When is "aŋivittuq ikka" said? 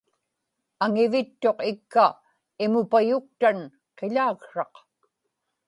0.83-2.05